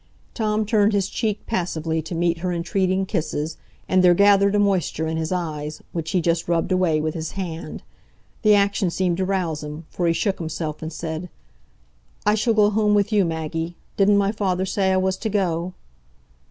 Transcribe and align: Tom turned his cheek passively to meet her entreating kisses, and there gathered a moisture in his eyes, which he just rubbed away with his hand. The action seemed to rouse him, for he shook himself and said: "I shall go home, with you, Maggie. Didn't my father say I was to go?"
Tom 0.33 0.65
turned 0.65 0.93
his 0.93 1.07
cheek 1.07 1.45
passively 1.45 2.01
to 2.01 2.15
meet 2.15 2.39
her 2.39 2.51
entreating 2.51 3.05
kisses, 3.05 3.57
and 3.87 4.03
there 4.03 4.15
gathered 4.15 4.55
a 4.55 4.57
moisture 4.57 5.05
in 5.05 5.15
his 5.15 5.31
eyes, 5.31 5.83
which 5.91 6.09
he 6.09 6.21
just 6.21 6.47
rubbed 6.47 6.71
away 6.71 6.99
with 6.99 7.13
his 7.13 7.33
hand. 7.33 7.83
The 8.41 8.55
action 8.55 8.89
seemed 8.89 9.17
to 9.17 9.25
rouse 9.25 9.63
him, 9.63 9.85
for 9.91 10.07
he 10.07 10.13
shook 10.13 10.39
himself 10.39 10.81
and 10.81 10.91
said: 10.91 11.29
"I 12.25 12.33
shall 12.33 12.55
go 12.55 12.71
home, 12.71 12.95
with 12.95 13.11
you, 13.11 13.25
Maggie. 13.25 13.75
Didn't 13.95 14.17
my 14.17 14.31
father 14.31 14.65
say 14.65 14.91
I 14.91 14.97
was 14.97 15.17
to 15.17 15.29
go?" 15.29 15.75